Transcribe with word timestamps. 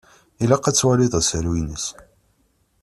Ilaq 0.43 0.65
ad 0.65 0.75
twaliḍ 0.75 1.13
asaru-ines. 1.19 1.85